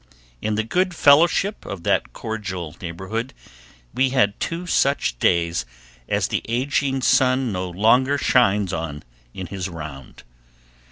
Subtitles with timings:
[0.41, 3.35] In the good fellowship of that cordial neighborhood
[3.93, 5.63] we had two such days
[6.09, 9.03] as the aging sun no longer shines on
[9.35, 10.23] in his round.